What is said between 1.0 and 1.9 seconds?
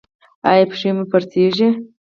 پړسیږي؟